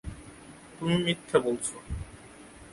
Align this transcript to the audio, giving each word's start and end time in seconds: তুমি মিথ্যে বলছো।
তুমি 0.77 0.95
মিথ্যে 0.97 1.37
বলছো। 1.39 1.75